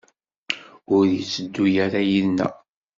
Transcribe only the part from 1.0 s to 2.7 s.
yetteddu ara yid-neɣ?